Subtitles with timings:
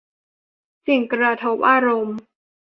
[0.85, 2.17] สิ่งกระทบอารมณ์